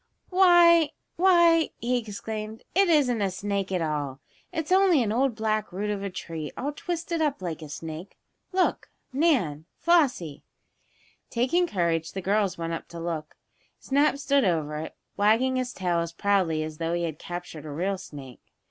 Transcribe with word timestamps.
"Why 0.31 0.93
why!" 1.15 1.69
he 1.77 1.97
exclaimed. 1.99 2.63
"It 2.73 2.89
isn't 2.89 3.21
a 3.21 3.29
snake 3.29 3.71
at 3.71 3.83
all! 3.83 4.19
It's 4.51 4.71
only 4.71 5.03
an 5.03 5.11
old 5.11 5.35
black 5.35 5.71
root 5.71 5.91
of 5.91 6.01
a 6.01 6.09
tree, 6.09 6.51
all 6.57 6.71
twisted 6.71 7.21
up 7.21 7.39
like 7.39 7.61
a 7.61 7.69
snake! 7.69 8.17
Look, 8.51 8.89
Nan 9.13 9.65
Flossie!" 9.77 10.41
Taking 11.29 11.67
courage, 11.67 12.13
the 12.13 12.19
girls 12.21 12.57
went 12.57 12.73
up 12.73 12.87
to 12.87 12.99
look. 12.99 13.37
Snap 13.77 14.17
stood 14.17 14.43
over 14.43 14.77
it, 14.77 14.95
wagging 15.17 15.57
his 15.57 15.71
tail 15.71 15.99
as 15.99 16.13
proudly 16.13 16.63
as 16.63 16.79
though 16.79 16.93
he 16.95 17.03
had 17.03 17.19
captured 17.19 17.67
a 17.67 17.71
real 17.71 17.99
snake. 17.99 18.39